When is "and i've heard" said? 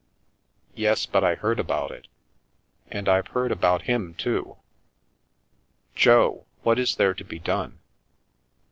2.89-3.51